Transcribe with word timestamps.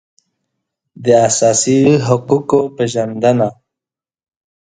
د 1.03 1.05
اساسي 1.27 1.79
حقوقو 2.07 2.61
پېژندنه 2.75 3.47